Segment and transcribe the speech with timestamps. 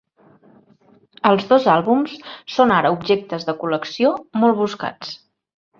[1.31, 2.15] Els dos àlbums
[2.57, 5.19] són ara objectes de col·lecció molt buscats.